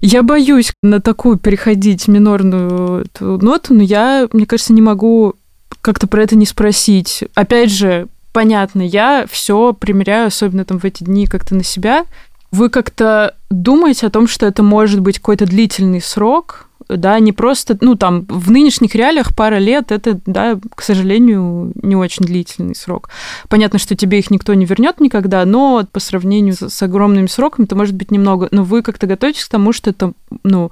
[0.00, 5.34] Я боюсь на такую переходить минорную ноту, но я, мне кажется, не могу
[5.82, 7.24] как-то про это не спросить.
[7.34, 12.04] Опять же, понятно, я все примеряю, особенно там в эти дни как-то на себя.
[12.50, 17.76] Вы как-то думаете о том, что это может быть какой-то длительный срок, да, не просто,
[17.80, 23.10] ну, там, в нынешних реалиях пара лет, это, да, к сожалению, не очень длительный срок.
[23.48, 27.66] Понятно, что тебе их никто не вернет никогда, но по сравнению с, с огромными сроками
[27.66, 28.48] это может быть немного.
[28.50, 30.12] Но вы как-то готовитесь к тому, что это,
[30.42, 30.70] ну,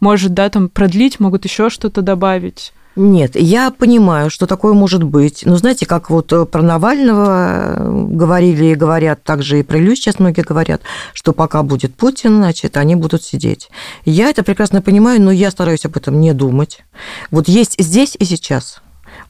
[0.00, 2.72] может, да, там, продлить, могут еще что-то добавить.
[3.02, 5.46] Нет, я понимаю, что такое может быть.
[5.46, 9.96] Но знаете, как вот э, про Навального э, говорили и говорят, также и про Илью
[9.96, 10.82] сейчас многие говорят,
[11.14, 13.70] что пока будет Путин, значит, они будут сидеть.
[14.04, 16.84] Я это прекрасно понимаю, но я стараюсь об этом не думать.
[17.30, 18.82] Вот есть здесь и сейчас.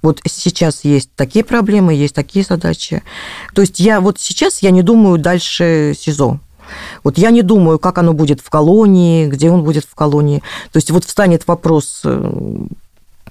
[0.02, 3.04] Вот сейчас есть такие проблемы, есть такие задачи.
[3.54, 6.40] То есть я вот сейчас я не думаю дальше СИЗО.
[7.04, 10.42] Вот я не думаю, как оно будет в колонии, где он будет в колонии.
[10.72, 12.66] То есть вот встанет вопрос э,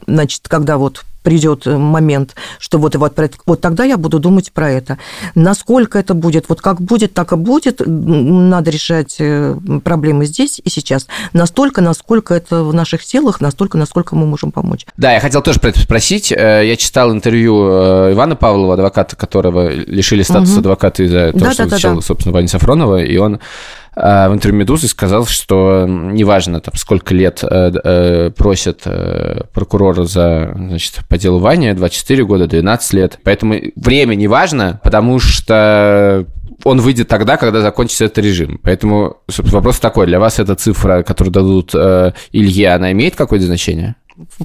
[0.10, 4.98] значит, когда вот придет момент, что вот, вот, вот тогда я буду думать про это.
[5.36, 7.82] Насколько это будет, вот как будет, так и будет.
[7.86, 11.08] Надо решать э, проблемы здесь и сейчас.
[11.34, 14.86] Настолько, насколько это в наших силах, настолько, насколько мы можем помочь.
[14.98, 16.32] Да, я хотел тоже про это спросить.
[16.32, 20.60] Э, я читал интервью э, Ивана Павлова, адвоката, которого лишили статуса угу.
[20.62, 22.06] адвоката из-за того, да, что да, защищал, да, да.
[22.06, 23.40] собственно, Вани Сафронова, и он
[24.00, 30.54] в интервью «Медузы» сказал, что неважно, там, сколько лет э, э, просят э, прокурора за,
[30.56, 33.20] значит, по делу Вани, 24 года, 12 лет.
[33.24, 36.26] Поэтому время не важно, потому что
[36.64, 38.60] он выйдет тогда, когда закончится этот режим.
[38.64, 41.76] Поэтому вопрос такой, для вас эта цифра, которую дадут
[42.32, 43.96] Илье, она имеет какое-то значение?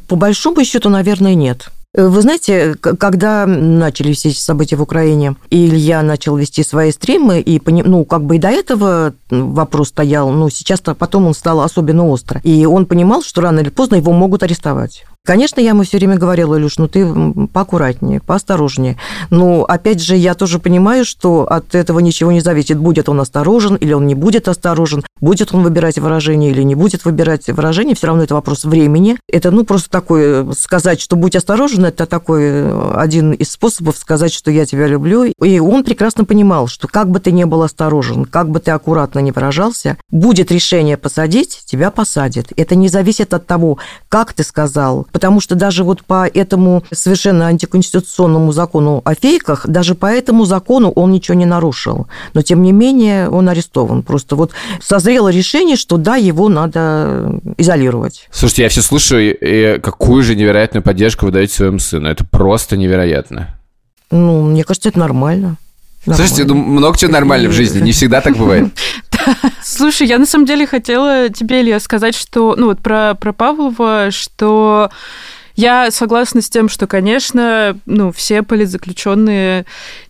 [0.09, 1.71] По большому счету, наверное, нет.
[1.96, 7.40] Вы знаете, когда начались все эти события в Украине, и Илья начал вести свои стримы,
[7.40, 12.09] и, ну, как бы и до этого вопрос стоял, но сейчас-то потом он стал особенно
[12.09, 12.40] остро.
[12.42, 15.04] И он понимал, что рано или поздно его могут арестовать.
[15.27, 17.07] Конечно, я ему все время говорила, Илюш, ну ты
[17.51, 18.99] поаккуратнее, поосторожнее.
[19.31, 22.77] Но, опять же, я тоже понимаю, что от этого ничего не зависит.
[22.77, 27.07] Будет он осторожен или он не будет осторожен, будет он выбирать выражение или не будет
[27.07, 29.17] выбирать выражение, все равно это вопрос времени.
[29.27, 34.33] Это, ну, просто такое, сказать, что будь осторожен, это такой э, один из способов сказать,
[34.33, 35.25] что я тебя люблю.
[35.25, 39.21] И он прекрасно понимал, что как бы ты ни был осторожен, как бы ты аккуратно
[39.21, 42.49] не выражался, будет решение посадить, тебя посадят.
[42.59, 43.79] Это не зависит от того,
[44.11, 49.94] как ты сказал, потому что даже вот по этому совершенно антиконституционному закону о фейках, даже
[49.94, 52.09] по этому закону он ничего не нарушил.
[52.35, 54.03] Но, тем не менее, он арестован.
[54.03, 54.50] Просто вот
[54.83, 58.29] созрело решение, что да, его надо изолировать.
[58.33, 62.09] Слушайте, я все слушаю, и какую же невероятную поддержку вы даете своему сыну.
[62.09, 63.57] Это просто невероятно.
[64.11, 65.59] Ну, мне кажется, это нормально.
[66.07, 66.29] Нормально.
[66.29, 68.67] Слушайте, ну, много чего нормально в жизни, не всегда так бывает.
[69.62, 74.11] Слушай, я на самом деле хотела тебе, Илья, сказать, что, ну вот про, про Павлова,
[74.11, 74.90] что
[75.57, 79.67] я согласна с тем, что, конечно, ну, все политзаключенные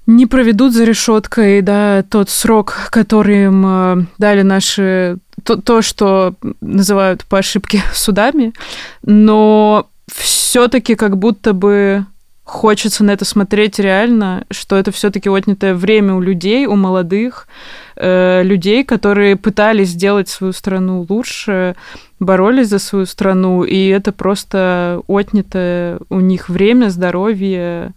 [0.07, 6.35] не проведут за решеткой да, тот срок, который им э, дали наши то, то, что
[6.61, 8.55] называют по ошибке судами,
[9.03, 12.07] но все-таки как будто бы
[12.45, 17.49] хочется на это смотреть реально, что это все-таки отнятое время у людей, у молодых,
[17.97, 21.75] э, людей, которые пытались сделать свою страну лучше,
[22.21, 27.93] боролись за свою страну, и это просто отнято у них время, здоровье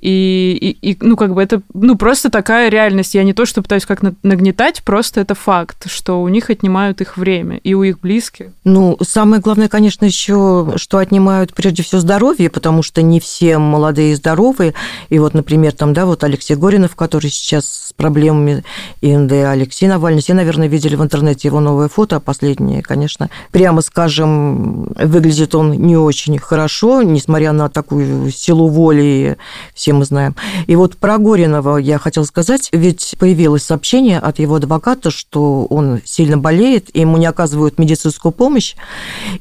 [0.00, 3.14] и, и, и, ну, как бы это, ну, просто такая реальность.
[3.14, 7.16] Я не то, что пытаюсь как нагнетать, просто это факт, что у них отнимают их
[7.16, 8.46] время, и у их близких.
[8.64, 14.12] Ну, самое главное, конечно, еще, что отнимают прежде всего здоровье, потому что не все молодые
[14.12, 14.74] и здоровые.
[15.10, 18.64] И вот, например, там, да, вот Алексей Горинов, который сейчас с проблемами
[19.02, 23.28] ИНД, Алексей Навальный, все, наверное, видели в интернете его новое фото, последнее, конечно.
[23.50, 29.36] Прямо скажем, выглядит он не очень хорошо, несмотря на такую силу воли,
[29.74, 30.36] все все мы знаем.
[30.68, 36.00] И вот про Горинова я хотела сказать, ведь появилось сообщение от его адвоката, что он
[36.04, 38.76] сильно болеет, ему не оказывают медицинскую помощь.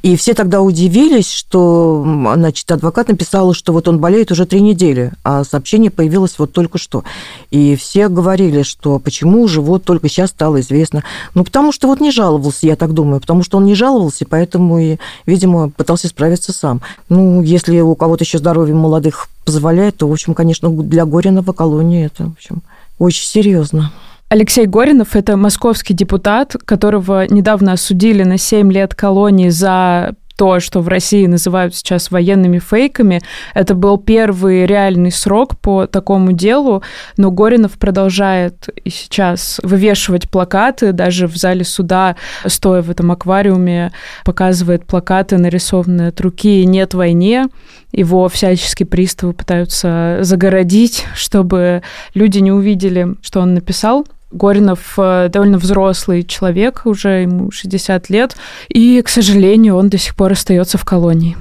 [0.01, 2.03] И все тогда удивились, что,
[2.35, 6.79] значит, адвокат написал, что вот он болеет уже три недели, а сообщение появилось вот только
[6.79, 7.03] что.
[7.51, 11.03] И все говорили, что почему же вот только сейчас стало известно.
[11.35, 14.79] Ну, потому что вот не жаловался, я так думаю, потому что он не жаловался, поэтому
[14.79, 16.81] и, видимо, пытался справиться сам.
[17.07, 22.05] Ну, если у кого-то еще здоровье молодых позволяет, то, в общем, конечно, для Горинова колонии
[22.05, 22.62] это, в общем,
[22.99, 23.91] очень серьезно.
[24.29, 30.80] Алексей Горинов– это московский депутат, которого недавно осудили на 7 лет колонии за то, что
[30.80, 33.21] в России называют сейчас военными фейками.
[33.54, 36.82] Это был первый реальный срок по такому делу,
[37.17, 43.91] но Горинов продолжает и сейчас вывешивать плакаты, даже в зале суда, стоя в этом аквариуме,
[44.23, 47.47] показывает плакаты, нарисованные от руки «Нет войне».
[47.91, 51.82] Его всячески приставы пытаются загородить, чтобы
[52.13, 54.06] люди не увидели, что он написал.
[54.32, 58.36] Горинов э, довольно взрослый человек, уже ему 60 лет,
[58.68, 61.36] и, к сожалению, он до сих пор остается в колонии.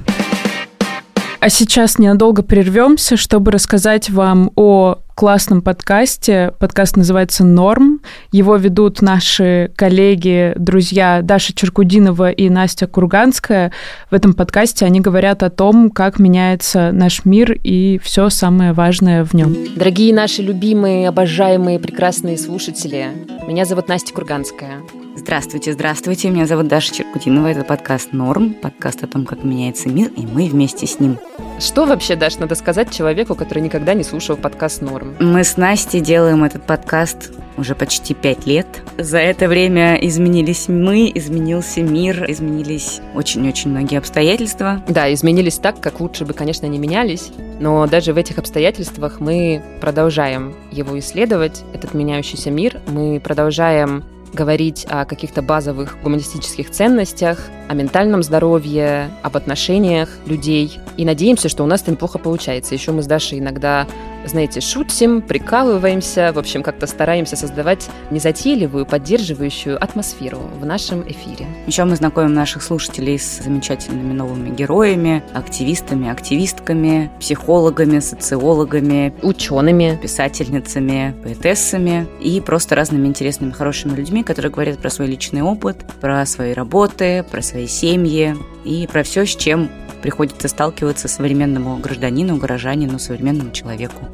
[1.41, 6.53] А сейчас ненадолго прервемся, чтобы рассказать вам о классном подкасте.
[6.61, 8.03] Подкаст называется «Норм».
[8.31, 13.73] Его ведут наши коллеги, друзья Даша Черкудинова и Настя Курганская.
[14.13, 19.25] В этом подкасте они говорят о том, как меняется наш мир и все самое важное
[19.25, 19.57] в нем.
[19.75, 23.09] Дорогие наши любимые, обожаемые, прекрасные слушатели,
[23.49, 24.83] меня зовут Настя Курганская.
[25.17, 26.31] Здравствуйте, здравствуйте.
[26.31, 27.49] Меня зовут Даша Черкутинова.
[27.49, 31.19] Это подкаст «Норм», подкаст о том, как меняется мир, и мы вместе с ним.
[31.61, 35.17] Что вообще, Даш, надо сказать человеку, который никогда не слушал подкаст «Норм»?
[35.19, 38.67] Мы с Настей делаем этот подкаст уже почти пять лет.
[38.97, 44.85] За это время изменились мы, изменился мир, изменились очень-очень многие обстоятельства.
[44.87, 49.61] Да, изменились так, как лучше бы, конечно, не менялись, но даже в этих обстоятельствах мы
[49.81, 57.75] продолжаем его исследовать, этот меняющийся мир, мы продолжаем говорить о каких-то базовых гуманистических ценностях, о
[57.75, 60.79] ментальном здоровье, об отношениях людей.
[60.97, 62.75] И надеемся, что у нас это неплохо получается.
[62.75, 63.87] Еще мы с Дашей иногда
[64.25, 71.47] знаете, шутим, прикалываемся, в общем, как-то стараемся создавать незатейливую, поддерживающую атмосферу в нашем эфире.
[71.67, 81.15] Еще мы знакомим наших слушателей с замечательными новыми героями, активистами, активистками, психологами, социологами, учеными, писательницами,
[81.23, 86.53] поэтессами и просто разными интересными, хорошими людьми, которые говорят про свой личный опыт, про свои
[86.53, 89.71] работы, про свои семьи и про все, с чем
[90.03, 94.08] приходится сталкиваться современному гражданину, горожанину, современному человеку.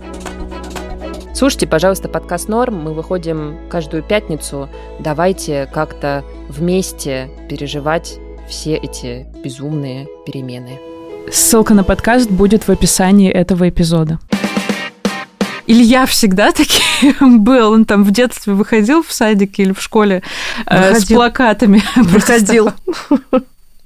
[1.35, 2.77] Слушайте, пожалуйста, подкаст «Норм».
[2.85, 4.69] Мы выходим каждую пятницу.
[5.01, 10.79] Давайте как-то вместе переживать все эти безумные перемены.
[11.33, 14.19] Ссылка на подкаст будет в описании этого эпизода.
[15.67, 17.73] Илья всегда таким был.
[17.73, 20.23] Он там в детстве выходил в садике или в школе
[20.67, 21.83] э, с плакатами.
[21.97, 22.71] Выходил.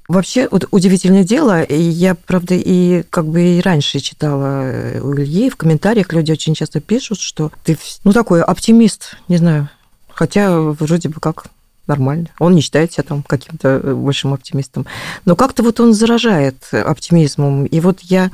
[0.09, 5.51] Вообще, вот удивительное дело, я, правда, и как бы и раньше читала э, у Ильи,
[5.51, 9.69] в комментариях люди очень часто пишут, что ты, ну, такой оптимист, не знаю,
[10.11, 11.45] хотя вроде бы как
[11.85, 12.29] нормально.
[12.39, 14.87] Он не считает себя там каким-то э, большим оптимистом.
[15.25, 17.65] Но как-то вот он заражает оптимизмом.
[17.65, 18.31] И вот я,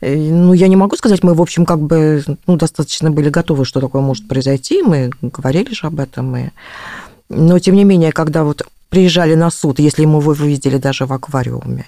[0.00, 3.64] э, ну, я не могу сказать, мы, в общем, как бы, ну, достаточно были готовы,
[3.64, 4.80] что такое может произойти.
[4.82, 6.36] Мы говорили же об этом.
[6.36, 6.50] И...
[7.28, 11.12] Но, тем не менее, когда вот приезжали на суд, если мы его видели даже в
[11.12, 11.86] аквариуме,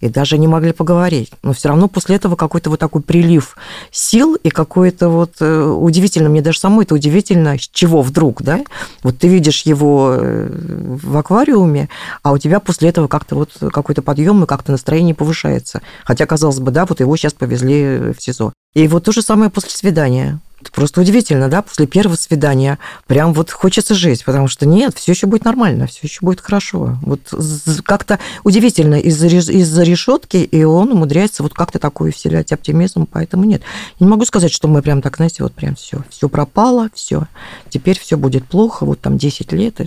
[0.00, 1.30] и даже не могли поговорить.
[1.42, 3.56] Но все равно после этого какой-то вот такой прилив
[3.90, 8.60] сил и какое-то вот э, удивительно, мне даже самой это удивительно, с чего вдруг, да?
[9.02, 10.48] Вот ты видишь его э,
[11.02, 11.88] в аквариуме,
[12.22, 15.82] а у тебя после этого как-то вот какой-то подъем и как-то настроение повышается.
[16.04, 18.52] Хотя, казалось бы, да, вот его сейчас повезли в СИЗО.
[18.74, 20.40] И вот то же самое после свидания.
[20.60, 25.12] Это просто удивительно, да, после первого свидания прям вот хочется жить, потому что нет, все
[25.12, 26.98] еще будет нормально, все еще будет хорошо.
[27.02, 27.32] Вот
[27.84, 33.62] как-то удивительно из-за из решетки, и он умудряется вот как-то такой вселять оптимизм, поэтому нет.
[34.00, 37.28] Не могу сказать, что мы прям так, знаете, вот прям все, все пропало, все,
[37.68, 39.80] теперь все будет плохо, вот там 10 лет,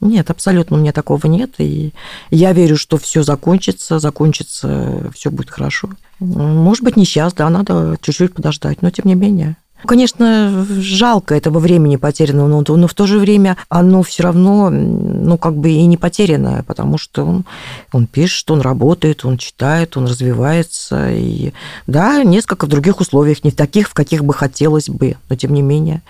[0.00, 1.52] нет, абсолютно у меня такого нет.
[1.58, 1.92] И
[2.30, 5.90] я верю, что все закончится, закончится, все будет хорошо.
[6.18, 9.56] Может быть, не сейчас, да, надо чуть-чуть подождать, но тем не менее.
[9.86, 15.38] Конечно, жалко этого времени потерянного, но, но в то же время оно все равно, ну,
[15.38, 17.44] как бы и не потерянное, потому что он,
[17.92, 21.10] он пишет, он работает, он читает, он развивается.
[21.10, 21.52] И,
[21.86, 25.54] да, несколько в других условиях, не в таких, в каких бы хотелось бы, но тем
[25.54, 26.02] не менее.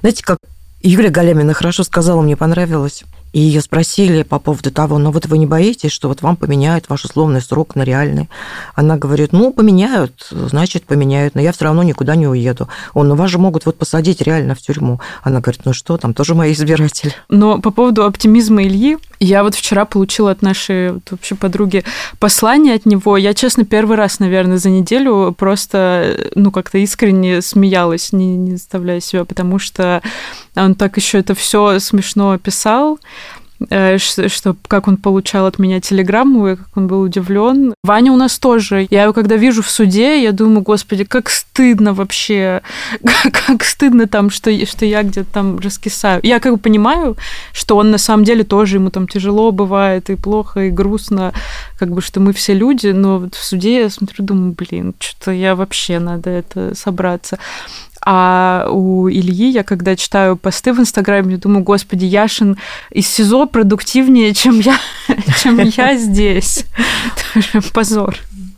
[0.00, 0.38] Знаете, как
[0.80, 3.04] Юлия Галямина хорошо сказала, мне понравилось.
[3.32, 6.88] И ее спросили по поводу того, ну вот вы не боитесь, что вот вам поменяют
[6.88, 8.28] ваш условный срок на реальный?
[8.74, 12.68] Она говорит, ну, поменяют, значит, поменяют, но я все равно никуда не уеду.
[12.94, 15.00] Он, ну вас же могут вот посадить реально в тюрьму.
[15.22, 17.14] Она говорит, ну что, там тоже мои избиратели.
[17.28, 21.84] Но по поводу оптимизма Ильи, я вот вчера получила от нашей вот, вообще подруги
[22.18, 23.16] послание от него.
[23.16, 29.00] Я, честно, первый раз, наверное, за неделю просто, ну, как-то искренне смеялась, не, не заставляя
[29.00, 30.02] себя, потому что
[30.64, 32.98] он так еще это все смешно описал.
[33.70, 37.74] Э, что как он получал от меня телеграмму, и как он был удивлен.
[37.82, 38.86] Ваня у нас тоже.
[38.90, 42.62] Я его когда вижу в суде, я думаю, господи, как стыдно вообще,
[43.46, 46.20] как стыдно там, что, что я где-то там раскисаю.
[46.22, 47.16] Я как бы понимаю,
[47.52, 51.32] что он на самом деле тоже, ему там тяжело бывает, и плохо, и грустно,
[51.78, 55.32] как бы, что мы все люди, но вот в суде я смотрю, думаю, блин, что-то
[55.32, 57.38] я вообще надо это собраться.
[58.10, 62.56] А у Ильи я, когда читаю посты в Инстаграме, думаю, господи, Яшин
[62.90, 64.78] из СИЗО продуктивнее, чем я,
[65.42, 66.64] чем я здесь.
[67.74, 68.16] Позор.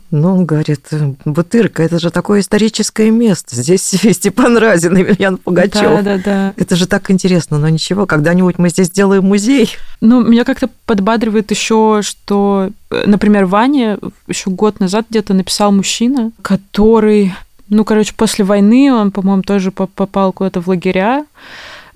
[0.09, 0.87] Ну, он говорит,
[1.25, 3.57] Бутырка, это же такое историческое место.
[3.57, 3.81] Здесь
[4.13, 5.81] Степан Разин и Ильян Пугачев.
[5.81, 6.53] Да, да, да.
[6.55, 9.71] Это же так интересно, но ничего, когда-нибудь мы здесь сделаем музей.
[9.99, 17.33] Ну, меня как-то подбадривает еще, что, например, Ваня еще год назад где-то написал мужчина, который
[17.71, 21.25] ну, короче, после войны он, по-моему, тоже попал куда-то в лагеря,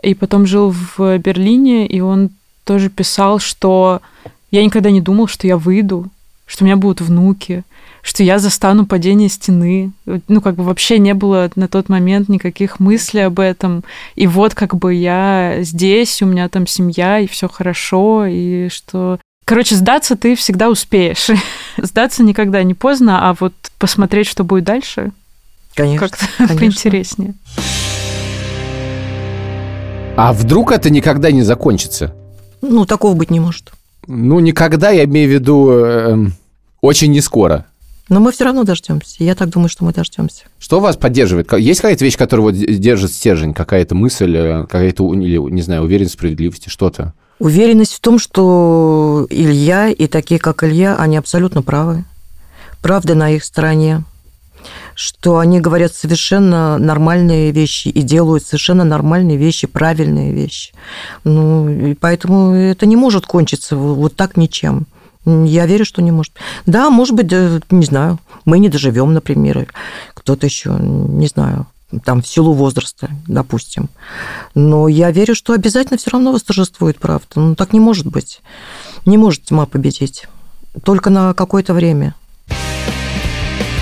[0.01, 2.29] и потом жил в Берлине, и он
[2.63, 4.01] тоже писал, что
[4.51, 6.07] я никогда не думал, что я выйду,
[6.45, 7.63] что у меня будут внуки,
[8.01, 9.91] что я застану падение стены.
[10.05, 13.83] Ну, как бы вообще не было на тот момент никаких мыслей об этом.
[14.15, 19.19] И вот как бы я здесь, у меня там семья, и все хорошо, и что...
[19.43, 21.27] Короче, сдаться ты всегда успеешь.
[21.77, 25.11] сдаться никогда не поздно, а вот посмотреть, что будет дальше,
[25.75, 26.07] Конечно.
[26.07, 27.35] Как-то поинтереснее.
[30.17, 32.15] А вдруг это никогда не закончится?
[32.61, 33.73] Ну, такого быть не может.
[34.07, 36.27] Ну, никогда, я имею в виду, э,
[36.81, 37.65] очень не скоро.
[38.07, 39.23] Но мы все равно дождемся.
[39.23, 40.43] Я так думаю, что мы дождемся.
[40.59, 41.51] Что вас поддерживает?
[41.53, 46.13] Есть какая-то вещь, которая вот держит стержень, какая-то мысль, э, какая-то, или, не знаю, уверенность
[46.13, 47.13] в справедливости, что-то?
[47.39, 52.05] Уверенность в том, что Илья и такие, как Илья, они абсолютно правы.
[52.81, 54.03] Правда на их стороне
[54.95, 60.73] что они говорят совершенно нормальные вещи и делают совершенно нормальные вещи, правильные вещи.
[61.23, 64.87] Ну, и поэтому это не может кончиться вот так ничем.
[65.25, 66.33] Я верю, что не может.
[66.65, 67.31] Да, может быть,
[67.71, 69.67] не знаю, мы не доживем, например,
[70.13, 71.67] кто-то еще, не знаю,
[72.03, 73.89] там в силу возраста, допустим.
[74.53, 77.27] Но я верю, что обязательно все равно восторжествует правда.
[77.35, 78.41] Ну, так не может быть.
[79.05, 80.27] Не может тьма победить.
[80.83, 82.15] Только на какое-то время.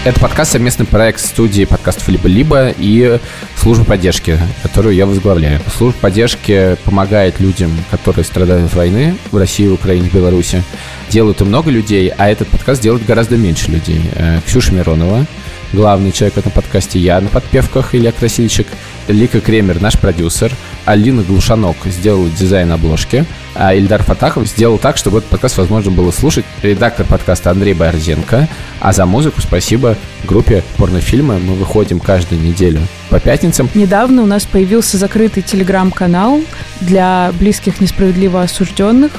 [0.05, 3.19] Это подкаст совместный проект студии подкастов «Либо-либо» и
[3.55, 5.61] службы поддержки, которую я возглавляю.
[5.77, 10.61] Служба поддержки помогает людям, которые страдают от войны в России, Украине, Беларуси.
[11.07, 14.01] Делают и много людей, а этот подкаст делает гораздо меньше людей.
[14.15, 15.25] Э, Ксюша Миронова,
[15.71, 18.67] главный человек в этом подкасте, я на подпевках, Илья Красильчик,
[19.07, 20.51] Лика Кремер, наш продюсер,
[20.85, 23.25] Алина Глушанок сделала дизайн обложки,
[23.55, 26.45] а Ильдар Фатахов сделал так, чтобы этот подкаст возможно было слушать.
[26.61, 28.47] Редактор подкаста Андрей Борзенко.
[28.79, 31.39] А за музыку спасибо группе порнофильмы.
[31.39, 33.69] Мы выходим каждую неделю по пятницам.
[33.75, 36.41] Недавно у нас появился закрытый телеграм-канал
[36.81, 39.11] для близких несправедливо осужденных.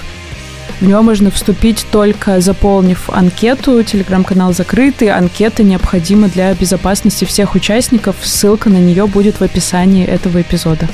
[0.81, 3.83] В него можно вступить только заполнив анкету.
[3.83, 5.11] Телеграм-канал закрытый.
[5.11, 8.17] Анкета необходима для безопасности всех участников.
[8.23, 10.89] Ссылка на нее будет в описании этого эпизода.